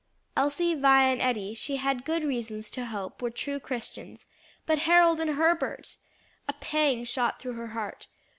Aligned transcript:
Elsie, 0.35 0.73
Vi 0.73 1.03
and 1.03 1.21
Eddie 1.21 1.53
she 1.53 1.75
had 1.75 2.03
good 2.05 2.23
reasons 2.23 2.71
to 2.71 2.87
hope 2.87 3.21
were 3.21 3.29
true 3.29 3.59
Christians; 3.59 4.25
but 4.65 4.79
Harold 4.89 5.19
and 5.19 5.35
Herbert? 5.35 5.97
A 6.47 6.53
pang 6.53 7.03
shot 7.03 7.37
through 7.39 7.53
her 7.53 7.67
heart. 7.67 8.07